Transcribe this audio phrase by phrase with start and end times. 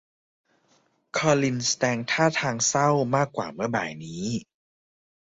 [1.17, 4.25] คอลินแสดงท่าทางเศร้ามากกว่าเมื่อบ่ายนี้